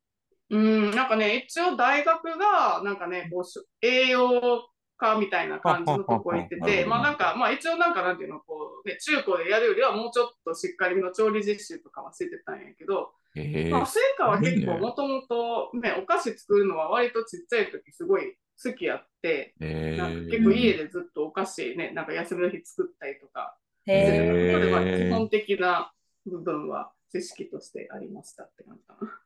[0.52, 4.68] うん、なんかね、一応大学が、なんかね、こうし栄養
[5.00, 23.58] 科みたいな感じのとこ行ってて、 ははははまあなんか、まあ一応なんかなんていうの、こう、ね、中高でやるよりはもうちょっとしっかりめの調理実習とかはしてたんやけど、えー、まあ成果は結構もともとね、お菓子作るのは割とちっちゃい時すごい好きやって、えなんかー、結構家でずっとお菓子ね、なんか休みの日作ったりとか
[23.88, 24.54] え。
[24.54, 25.94] ので、まあへー基本的な
[26.26, 29.20] 部分は知識としてありましたって感じかな。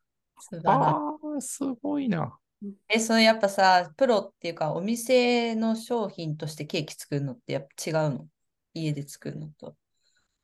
[0.66, 2.38] ああ、すごいな。
[2.88, 8.28] え、そのやっぱさ、プロっていうか、お店の商品としてケーキ作るのってやっぱ違うの？
[8.74, 9.76] 家で作るのと。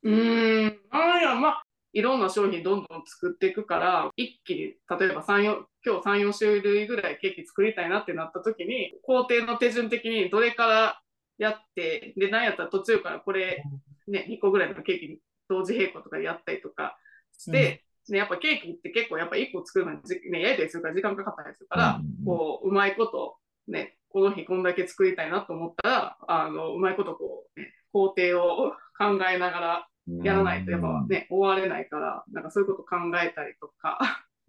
[0.03, 4.60] うーん、あいや、まあ、いろんな商品どんどん作っていくから、一気に、
[4.99, 11.01] 例えば3、4、今日3、4種類ぐらいケーキ作りたいなってなった時に、工程の手順的にどれから
[11.38, 13.67] やって、で、なんやったら途中からこれ、
[14.08, 16.97] ね、2個ぐらいのケーキ同時並行とかやったりとか
[17.38, 29.88] して、ね、やっぱケーキって結構やっぱ1個作るのにじ、ね、焼いたりするから時間かかったりするから、うんこう、うまいこと、ね、この日こんだけ作りたいなと思ったら、あの、うまいことこう、ね、工程を考えながら、
[30.24, 34.00] やらないとやっぱね、終われないから、なんかそういうこと考えたりとか、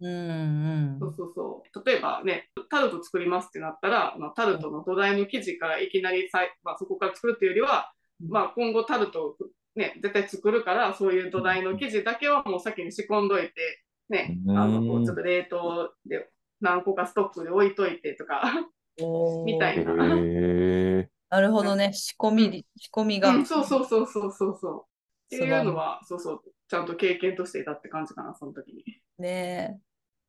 [0.01, 0.99] うんうん。
[0.99, 1.85] そうそうそう。
[1.85, 7.93] 例えばね、タルト作りますってなったら、まあ、タルトの土台の生地からいきなりさい、まあ、そこから作るっていうよりは、
[8.27, 9.35] まあ、今後タルトを
[9.75, 16.29] ね、絶対作るから、そういう土台の生地だけはもう先に仕込んどいて、ね、あの、こうちょっと冷凍で
[16.59, 18.43] 何個かストックで置いといてとか、
[19.45, 21.93] みたいへえなるほどね。
[21.93, 23.29] 仕込み、仕込みが。
[23.29, 24.81] うん、そうそうそうそうそうそう。
[25.35, 28.83] っていいうのは、そうそう、ちゃんと経験としていたって感じかな、その時に。
[29.17, 29.81] ねえ。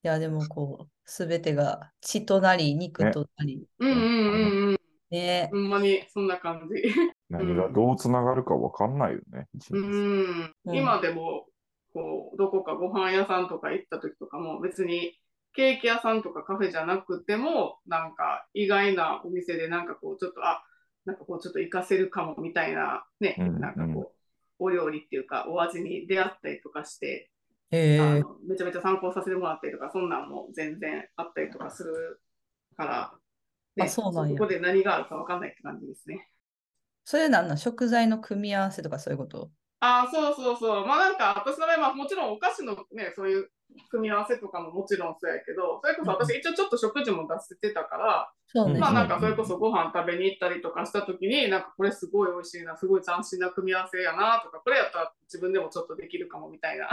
[0.04, 3.66] いや、でもこう、すべてが血となり、肉となり。
[3.80, 4.81] うんうんうんうん。
[5.12, 6.82] ねほんまにそんな感じ。
[7.28, 9.46] 何がどうつながるかわかんないよね。
[9.54, 10.54] 一う日ん。
[10.66, 11.46] うん今でも、
[11.94, 15.18] こう、どこかご飯屋さんとか行った時とかも、別に
[15.54, 20.64] ケーキ屋さんとかカフェじゃなくても、なんか意外なお店でなんかこう、ちょっと、あ、
[21.04, 24.16] なんかこう、ちょっと活かせるかもみたいな、ね、うんなんかこう、
[24.58, 27.30] お料理っていうか、お味に出会ったりとかして、
[27.70, 28.00] へえ。
[28.00, 32.20] あのめちゃめちゃ参考させてもらったりとか、そんなんも全然あったりとかする
[32.76, 33.14] から、
[33.80, 36.28] あそうなんやここで何があるか分かんないって感じですね。
[37.04, 39.50] それなんなん食材の組み合わせとかそういうこと？
[39.80, 40.86] ああ、そうそうそう。
[40.86, 43.50] まあなんか、私の場合はもちろんお菓子のね、そういう
[43.90, 48.78] 組み合わせとかももちろんそうやけど、それこそ私一応ちょっと食事も出せてたから、そうね。
[48.78, 56.88] まあなんかうんそれこそご飯食べに行ったりとかした時に、なんかこれすごい美味しいな、すごい斬新な組み合わせやなとか、これやったら自分でもちょっとできるかもみたいなっ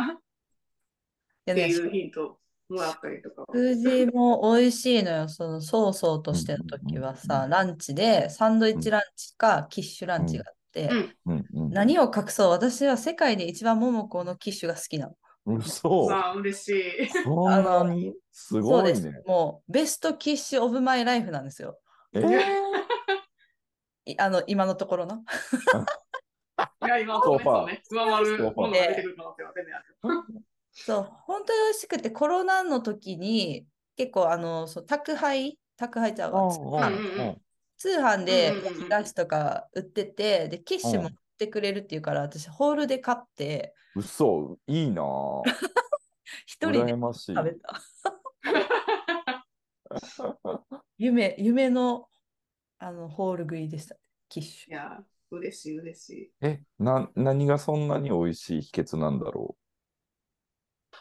[1.46, 3.48] ていうヒントもらったりとかは。
[3.54, 5.30] 食事も美味しいのよ。
[5.30, 10.90] そのソーソーとしての時はさ、ランチでサンドイッチランチかキッシュランチがあって、
[11.26, 11.70] うんうんうん。
[11.72, 12.50] 何を隠そう？
[12.50, 15.16] 私は世界で一番モモコのキッシュが好きなの。
[15.58, 17.10] 嘘まあ嬉しい。
[17.24, 18.14] そんなに？
[18.32, 19.22] すそうですごいね。。
[19.26, 21.80] もうベストキッシュオブマイライフなんですよ。
[22.14, 22.20] え？
[22.20, 22.30] ー
[24.06, 25.24] いあの今のところの？
[26.86, 29.86] いや、今そうね、ソファーそうね、上回るものが出てくる可能性は全然ある。
[30.86, 33.66] そう、本当に美味しくて、コロナの時に
[33.96, 36.50] 結構あのそう宅配、宅配ちゃうわ。
[37.78, 38.54] 通販で
[38.86, 45.42] お菓子とか売ってて、で、キッシュも売ってくれるっていうから、私ホールで買って、嘘、いいなぁ。
[46.46, 47.36] 一人で羨ましい。
[47.36, 47.82] 食べた。
[50.98, 52.08] 夢、夢の
[52.80, 53.96] あのホール食いでした。
[54.28, 54.72] キッシュ。
[54.72, 55.00] いや、
[55.32, 56.32] 嬉しい、嬉しい。
[56.42, 59.56] え、な、何がそんなに美味しい秘訣なんだろ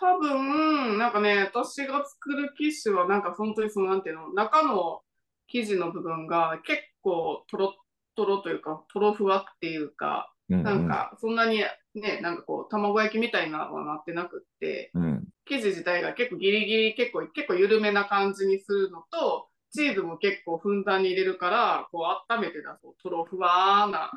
[0.01, 5.03] 多分、なんかね、私が作るキッシュは、なんか本当にその、なんていうの、中の
[5.49, 7.69] 生地の部分が結構とろっ
[8.15, 10.55] とろというか、とろふわっていうか、う。
[10.55, 11.59] うんなんかそんなに
[11.95, 15.25] ね、なんかこう、卵焼きみたいなのはなってなくって、うん、うん。
[15.47, 24.11] 生地自体が結構ギリギリ、結構、結構緩めな感じにするのと、チーズも結構ふんだんに入れるから、こう温めて出すととろふわーな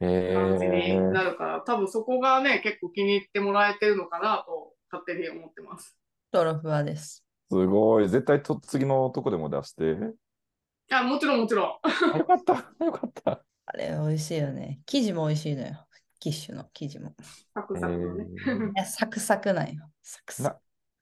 [0.00, 1.00] へ感じにえ。
[1.00, 5.96] なるから、多分そこがね、結構気に入ってもらえてるのかなと勝手に思ってます。
[6.30, 7.24] トロフワです。
[7.50, 8.08] すごい。
[8.08, 9.96] 絶対と次のとこでも出して。
[10.90, 12.12] あ、もちろんもちろん。
[12.14, 12.84] あよかった。
[12.84, 13.44] よかった。
[13.66, 14.80] あれ美味しいよね。
[14.86, 15.86] 生地も美味しいのよ。
[16.20, 17.14] キッシュの生地も。
[17.54, 18.24] サクサクのね。
[18.24, 19.90] へーいやサクサクなんよ。
[20.02, 20.56] サクサなク。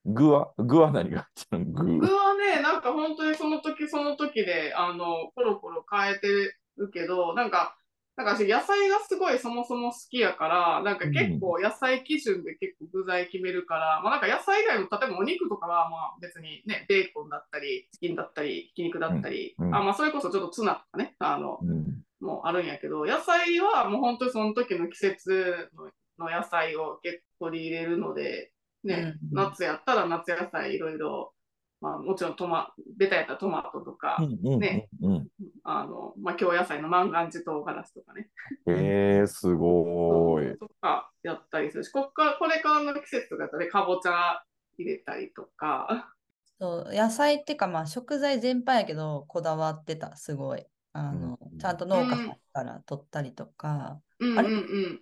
[0.06, 1.58] 具は、具は何が具。
[1.98, 6.28] 具はね、なんか本当にその時その時で、あの、コロコロ変えて
[6.76, 7.76] るけど、なんか、
[8.16, 19.74] なんか私野菜がすごいそもそも好きやから、なんか結構野菜基準で結構具材決めるから、まあなんか野菜以外も、例えばお肉とかはまあ別にね、ベーコンだったり、チキンだったり、ひき肉だったり、うんうん。
[19.74, 22.04] あまあそれこそちょっとツナとかね、あの、うん。
[22.20, 28.52] もうあるんやけど、野菜はもう本当にその時の季節のの野菜を結構取り入れるので、
[28.84, 29.36] ね、うん。
[29.36, 31.33] 夏やったら夏野菜いろいろ、
[31.80, 34.18] まあもちろんトマ、ベタやったらトマトとか、
[34.58, 35.28] ねうん。
[35.64, 38.30] あの、まあ京野菜の万願寺唐辛子とかね、
[38.66, 40.58] えー、すごーい。
[40.58, 44.42] とかやったりするし、こっから、これからの季節とかだったらね、かぼちゃ
[44.78, 46.10] 入れたりとか、
[46.58, 50.64] そう野菜ってかまあ食材全般やけどこだわってたすごい。
[50.92, 54.48] あの、うんちゃんと農家さんから取ったりとか、うんうんあれ？
[54.48, 55.00] うん。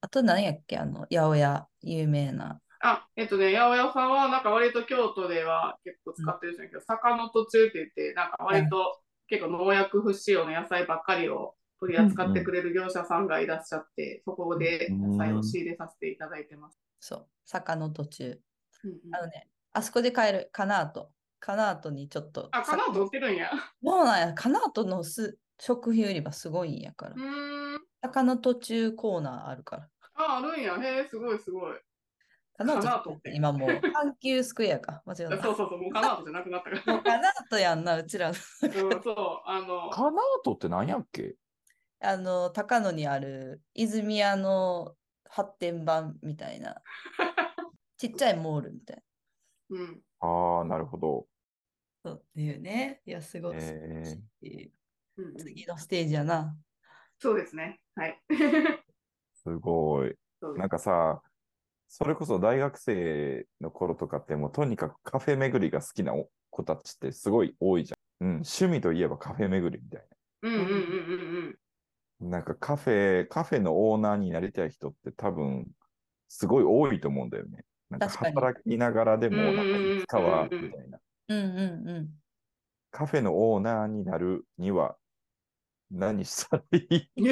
[0.00, 0.78] あと何やっけ？
[0.78, 16.78] あの八百屋有名なあ、えっとね、八百屋さんは、なんか割と京都では結構使ってるんですけど、坂の途中って言って、なんか割と結構農薬不使用の野菜ばっかりを取り扱ってくれる業者さんがいらっしゃって、そこで野菜を仕入れさせていただいてます。
[17.00, 17.26] そう。
[17.44, 18.40] 坂の途中
[18.84, 18.98] うんうん。
[19.14, 23.50] あのねあそこで買えるカナートカナートにちょっとあ、かなと売ってるんや。
[23.82, 24.34] そうなんや。
[24.34, 27.14] カナートのす食品売り場すごいんやから。
[27.16, 27.80] うーん。
[28.02, 29.88] 坂の途中コーナーあるから。
[30.14, 30.76] あ、あるんや。
[30.82, 31.76] へえ、すごいすごい。
[32.56, 36.94] カナート今もう阪急スクエアか間違えたそうそうそう、もうかなとじゃなくなったから。
[36.94, 41.34] もうカナートやんなうちらうん、そう、あの、カナートって何やっけ？
[42.00, 46.82] あの、高野にある泉屋の発展版みたいな、
[47.96, 49.02] ちっちゃいモールみたい
[49.70, 50.02] うん。
[50.20, 51.26] ああ、なるほど。
[52.04, 52.10] な。
[52.10, 53.00] そうっていうね。
[53.06, 53.56] いや、すごい。
[53.56, 53.60] へ
[55.16, 56.56] うんうん次のステージやな。
[57.18, 57.80] そうですね。
[57.94, 58.20] はい。
[59.34, 60.16] すごい。
[60.56, 61.22] なんかさ、
[61.94, 66.14] それこそ大学生の頃とかってもうとにかくカフェ巡りが好きな
[66.48, 68.26] 子たちってすごい多いじゃん。
[68.26, 70.02] うん、趣味といえばカフェ巡りみたい
[70.40, 70.74] うんうんうんうん
[72.20, 72.30] うん。
[72.30, 72.38] な。
[72.38, 75.66] なんかカフェ、カフェのオーナーになりたい人って多分
[76.28, 77.62] すごい多いと思うんだよね。
[77.90, 80.98] なんか働きながらでも、なんかいつかは、みたいな。
[81.28, 81.42] うんう
[81.84, 82.08] んうん。
[82.90, 84.96] カフェのオーナーになるには
[85.90, 86.78] 何したらい
[87.16, 87.28] い？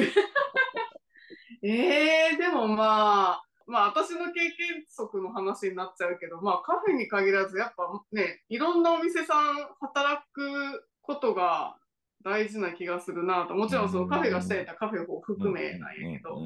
[1.67, 11.77] えー、でもまあ、まあ私の経験則の話になっちゃうけど、まあカフェに限らずやっぱね、いろんなお店さん働くことが
[12.23, 13.55] 大事な気がするなと。
[13.55, 16.37] もちろんそのカフェがしたいったらカフェを含めなんやけど、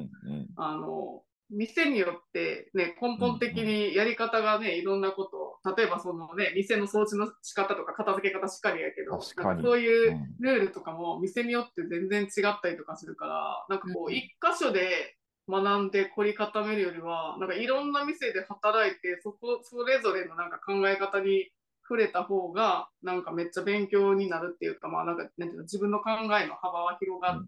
[0.56, 5.00] あの、店によってね、根本的にやり方がね、いろん。
[5.00, 5.36] なこと
[5.70, 13.78] を、例えばそのね、店の掃除の仕方とか片付け方しかりやけど、そういうルールとかも店によって全然違ったりとかするから、なん。
[13.80, 14.14] かこうん。
[14.14, 15.16] う、一箇所で
[15.48, 21.50] 学んで凝り固めるよりは、なんかいろんな店で働いて、そこ、それぞれのなんか考え方に
[21.82, 27.40] 触れた方が、なんかめっちゃ勉強になるっていうか、まあなんか、なんていうの、自分の考えの幅は広が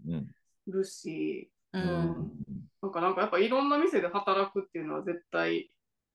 [0.67, 2.33] るし、ううんん。
[2.81, 5.71] なんかなんかやっぱいろんな店で働くっていうのは絶対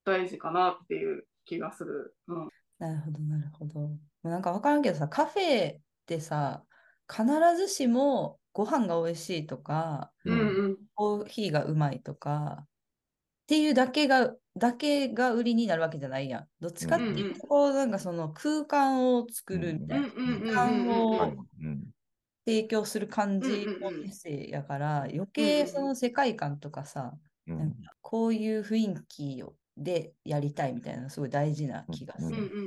[0.05, 2.15] 大事かなっていう気がする。
[2.27, 2.49] うん。
[2.79, 3.89] なるほど、なるほど。
[4.23, 6.63] なんかわからんけどさ、カフェってさ、
[7.09, 7.25] 必
[7.57, 10.87] ずしもご飯が美味しいとか、うんうん。
[10.95, 12.67] コーヒーがうまいとか、
[13.43, 16.49] っていうだけが、だけが売りになるわけじゃないやん。
[16.61, 21.35] どっちかっていうと、こう、なんかその空間を作るみたいな、うんうんうんうんうん空間を
[22.45, 25.63] 提供する感じうんうんうんの店やから、余うんうんうん。
[25.63, 27.57] 計その世界観とかさ、うん。
[27.57, 32.47] なんかこういう雰囲気をでやりたいみたいなのすごい大事な気がすうんうんうんる。
[32.47, 32.59] う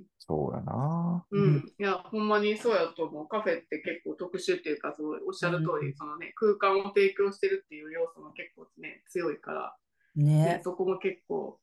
[0.00, 1.26] んそうやな。
[1.30, 1.44] うん。
[1.44, 1.72] うん。
[1.78, 3.28] いや、ほんまにそうやと思う。
[3.28, 9.76] カフェって結構特殊っていうか、そのおっしゃる通り、そのね、空間を提供してるっていう要素も結構ね、強いから、
[10.16, 10.60] ねね。
[10.62, 11.58] そこも結構、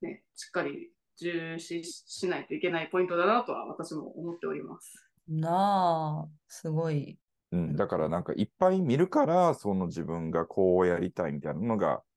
[0.00, 5.10] ね、しっかり重視しないといけないポイントだなとは私も思っております。
[5.28, 7.18] なあ、すごい。
[7.50, 12.07] うん、だからなんかいっぱい見るから、その自分がこうやりたいみたいなのがうんうんうん。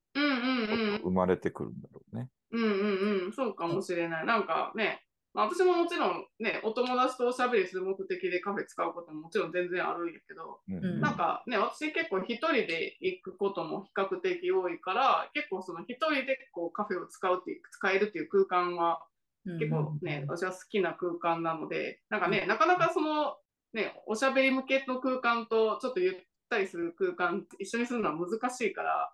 [1.01, 2.29] 生まれてくるんだろうね。
[2.51, 4.25] うんうんうん、そうかもしれない。
[4.25, 10.75] なんかね、まあ、私ももちろんね、お友達とおしゃべりする目的でカフェ使うことももちろん全然あるんやけど、うん。
[10.75, 11.01] うん。
[11.01, 18.99] なんかね、私結構一人で行くことも比較的多いから、結構その一人でこうカフェを使うっていう、使えるっていう空間は
[19.45, 23.37] 結構ね、私は好きな空間なので、なんかね、なかなかその
[23.73, 26.15] ね、おしゃべり向けの空間とちょっとゆっ
[26.51, 29.13] たりする空間一緒にするのは難しいから、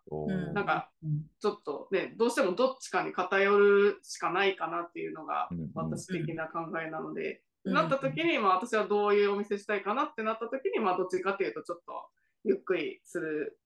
[0.53, 12.05] なんかうんちょっとね、どうしてもどっちかに偏るしかないかなっていうのが私的な考えなので、うんなった時に、まあ私はどういうお店したいかなってなった時に、まあどっちかっていうとちょっと
[12.45, 13.59] ゆっくりする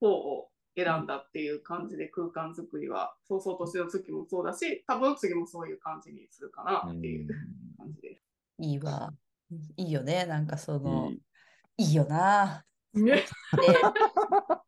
[0.00, 7.28] 方を選んだっていう感じで空間作りは、そうそうとしての月もそうだし、多分次もそういう感じにするかなっていう
[7.78, 8.24] 感じです。
[8.58, 9.12] いいわ。
[9.76, 10.26] いいよね。
[10.26, 11.22] なんかその、いい
[11.78, 12.64] いいよな。
[12.94, 13.26] ねで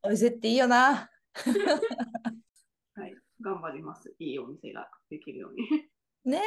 [0.02, 1.10] お店っていいよな。
[2.94, 4.14] はい、頑張ります。
[4.18, 5.68] いいお店ができるように。
[6.24, 6.42] ねえ。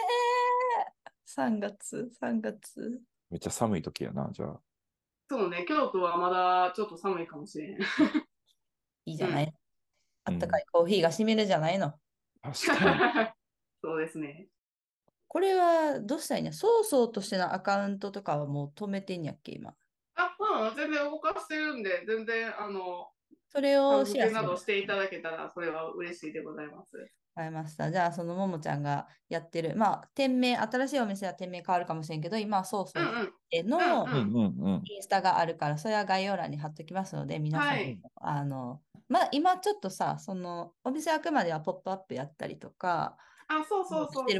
[1.25, 3.01] 3月、3月。
[3.29, 4.61] めっちゃ寒い時やな、じゃあ。
[5.29, 7.81] そうね、京都はまだちょっと寒いかもしれん。
[9.05, 9.45] いいじゃない。
[9.45, 9.53] うん
[10.25, 11.99] あったかいコーヒーがしみるじゃないの。
[12.41, 13.33] 確かに。
[13.83, 14.47] そうですね。
[15.27, 16.53] これはどうしたらいいんや？
[16.53, 19.75] そうそうとしてのアカウントとかはもう止めてんやっけ、今？
[20.55, 23.09] あ、うん、全然動かしてるんで、全然、あの、
[23.49, 26.97] それタをグ付けなシェアするどしていただけたら、それは嬉しいでございます。
[26.97, 27.91] わかりました。
[27.91, 33.33] じゃあ、そのももちゃんがやってる、まあ、店名、新しいお店は店名変わるかもしれんけど、今はそうそううんうん。
[33.49, 34.81] での。
[34.83, 44.25] インスタがあるから、それは概要欄に貼っときますので、皆さん、はいあの、まあ、今ちょっとさ、その、お店開くまではポップアップやったりとか、あ、そうそうそうそう。
[44.25, 44.39] ね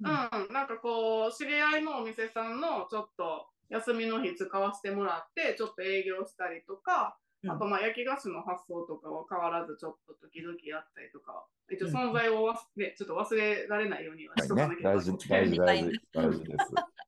[0.00, 7.50] うん、なんかこう、知り合いのお店さんのちょっと休みの日使わせてもらって、ちょっと営業したりとか、うん。
[7.50, 12.10] あとまあ焼き菓子の発送とかは変わらずちょっと時々やったりとか、一応うん。
[12.10, 16.72] 存在を忘れ、ちょっと忘れられないようにはしとかなねきゃいけない大事、大事、大事、大事です。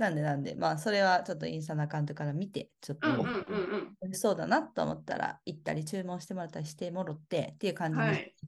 [0.00, 3.08] なんでなんで、まあ、それはちょっとインスタのアカウントから見て、ちょっと
[4.12, 7.98] そうだなと思ったら、行ったり注文してもらったりしてもろってっていう感じ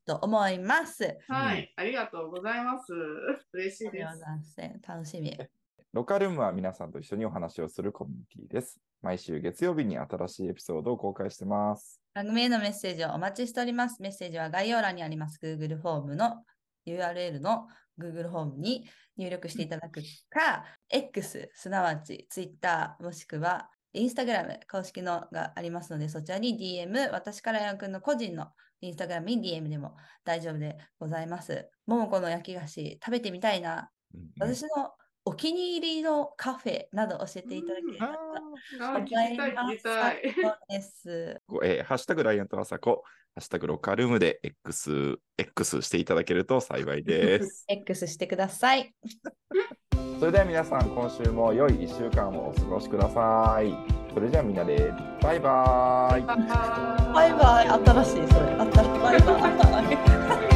[0.07, 1.19] と思います。
[1.29, 2.95] はい、ありがとうございます。
[3.53, 4.19] 嬉しいです。
[4.89, 5.39] 楽しみ。
[5.93, 8.81] ロカルームは皆さんと一緒にお話をするコミュニティです。
[9.03, 12.01] 毎週月曜日に新しいエピソードを公開してます。
[12.15, 14.01] 番組へのメッセージをお待ちしております。
[14.01, 16.45] メッセージは概要欄にあります Google フォームの
[16.87, 17.67] URL の
[18.01, 18.89] Google フォームに
[19.19, 28.47] 入力していただくか、X、すなわち Twitter、もしくは Instagram 公式のがありますので、そちらに DM、私からやんくんの個人の
[28.83, 31.69] Instagram に DM でも大丈夫でございます。
[31.85, 33.91] ももこの焼き菓子食べてみたいな。
[34.15, 38.13] うんうん私のお気に入りのカフェなど教えていただければと
[38.81, 40.35] あー聞きたい、聞きたい。
[40.35, 41.41] そうです。
[41.47, 42.91] こうえーハッシュタグライアント朝子、
[43.35, 47.65] ハッシュタグロカルームで X、X していただけると幸いです。
[47.71, 48.93] X してください。
[50.19, 53.73] それでは皆さん、今週も良い1週間をお過ごしください。
[54.13, 56.23] それじゃあみんなでバイバイ。
[56.23, 57.69] バイバイバイバイ。
[57.69, 58.47] 新しい、それ。
[58.57, 58.99] 新しい。
[59.01, 60.49] バイバイ。